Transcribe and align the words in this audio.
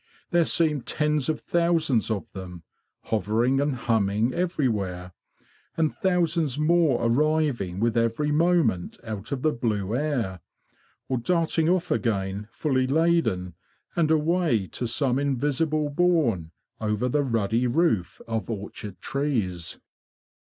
There 0.31 0.45
seemed 0.45 0.87
tens 0.87 1.29
of 1.29 1.39
thousands 1.39 2.09
of 2.09 2.31
them, 2.31 2.63
hovering 3.03 3.61
and 3.61 3.75
humming 3.75 4.33
every 4.33 4.67
where; 4.67 5.11
and 5.77 5.95
thousands 5.95 6.57
more 6.57 7.05
arriving 7.05 7.79
with 7.79 7.95
every 7.95 8.31
moment 8.31 8.97
out 9.03 9.31
of 9.31 9.43
the 9.43 9.51
blue 9.51 9.95
air, 9.95 10.39
or 11.07 11.19
darting 11.19 11.69
off 11.69 11.91
again 11.91 12.47
fully 12.49 12.87
laden, 12.87 13.53
and 13.95 14.09
away 14.09 14.65
to 14.71 14.87
some 14.87 15.19
invisible 15.19 15.89
bourne 15.91 16.51
over 16.79 17.07
the 17.07 17.21
ruddy 17.21 17.67
roof 17.67 18.21
of 18.27 18.49
orchard 18.49 18.99
trees. 19.01 19.77